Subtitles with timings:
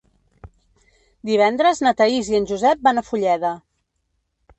[1.29, 3.53] Divendres na Thaís i en Josep van a Fulleda.